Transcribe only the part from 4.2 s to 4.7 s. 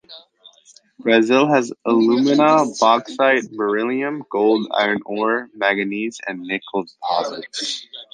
gold,